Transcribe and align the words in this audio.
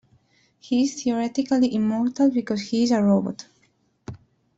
He 0.59 0.81
is 0.85 1.03
theoretically 1.03 1.75
immortal, 1.75 2.31
because 2.31 2.59
he 2.61 2.81
is 2.81 2.89
a 2.89 3.03
robot. 3.03 3.45